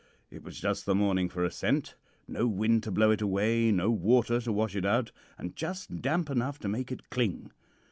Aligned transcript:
It 0.31 0.41
was 0.41 0.59
just 0.59 0.87
the 0.87 0.95
morning 0.95 1.29
for 1.29 1.43
a 1.43 1.51
scent 1.51 1.93
no 2.27 2.47
wind 2.47 2.81
to 2.85 2.91
blow 2.91 3.11
it 3.11 3.21
away, 3.21 3.71
no 3.71 3.91
water 3.91 4.41
to 4.41 4.51
wash 4.51 4.75
it 4.75 4.83
out, 4.83 5.11
and 5.37 5.55
just 5.55 6.01
damp 6.01 6.31
enough 6.31 6.57
to 6.61 6.67
make 6.67 6.91
it 6.91 7.11
cling. 7.11 7.51